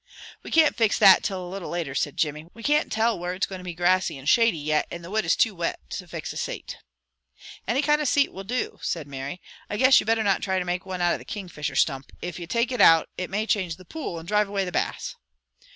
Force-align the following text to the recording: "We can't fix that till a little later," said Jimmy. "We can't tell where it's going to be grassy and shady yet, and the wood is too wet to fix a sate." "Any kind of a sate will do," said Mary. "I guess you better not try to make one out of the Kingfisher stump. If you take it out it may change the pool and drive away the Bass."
"We 0.41 0.49
can't 0.49 0.75
fix 0.75 0.97
that 0.97 1.21
till 1.23 1.45
a 1.45 1.45
little 1.47 1.69
later," 1.69 1.93
said 1.93 2.17
Jimmy. 2.17 2.47
"We 2.55 2.63
can't 2.63 2.91
tell 2.91 3.19
where 3.19 3.35
it's 3.35 3.45
going 3.45 3.59
to 3.59 3.63
be 3.63 3.75
grassy 3.75 4.17
and 4.17 4.27
shady 4.27 4.57
yet, 4.57 4.87
and 4.89 5.03
the 5.03 5.11
wood 5.11 5.25
is 5.25 5.35
too 5.35 5.53
wet 5.53 5.79
to 5.91 6.07
fix 6.07 6.33
a 6.33 6.37
sate." 6.37 6.79
"Any 7.67 7.83
kind 7.83 8.01
of 8.01 8.05
a 8.05 8.07
sate 8.07 8.33
will 8.33 8.43
do," 8.43 8.79
said 8.81 9.05
Mary. 9.05 9.39
"I 9.69 9.77
guess 9.77 9.99
you 9.99 10.07
better 10.07 10.23
not 10.23 10.41
try 10.41 10.57
to 10.57 10.65
make 10.65 10.87
one 10.87 11.01
out 11.01 11.13
of 11.13 11.19
the 11.19 11.25
Kingfisher 11.25 11.75
stump. 11.75 12.11
If 12.19 12.39
you 12.39 12.47
take 12.47 12.71
it 12.71 12.81
out 12.81 13.09
it 13.15 13.29
may 13.29 13.45
change 13.45 13.75
the 13.75 13.85
pool 13.85 14.17
and 14.17 14.27
drive 14.27 14.49
away 14.49 14.65
the 14.65 14.71
Bass." 14.71 15.15